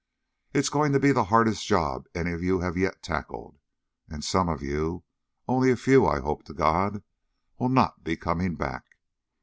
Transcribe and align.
"It 0.51 0.57
is 0.57 0.69
going 0.71 0.93
to 0.93 0.99
be 0.99 1.11
the 1.11 1.25
hardest 1.25 1.67
job 1.67 2.07
any 2.15 2.31
of 2.31 2.41
you 2.41 2.61
have 2.61 2.75
yet 2.75 3.03
tackled. 3.03 3.59
And 4.09 4.23
some 4.23 4.49
of 4.49 4.63
you, 4.63 5.03
only 5.47 5.69
a 5.69 5.75
few 5.75 6.07
I 6.07 6.19
hope 6.21 6.41
to 6.45 6.55
God, 6.55 7.03
will 7.59 7.69
not 7.69 8.03
be 8.03 8.17
coming 8.17 8.55
back. 8.55 8.97